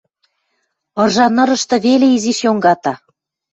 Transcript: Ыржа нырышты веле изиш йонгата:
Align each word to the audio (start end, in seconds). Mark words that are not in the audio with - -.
Ыржа 1.03 1.27
нырышты 1.35 1.77
веле 1.85 2.07
изиш 2.15 2.39
йонгата: 2.45 2.93